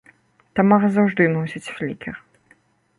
[0.59, 2.15] Тамара заўжды носіць флікер.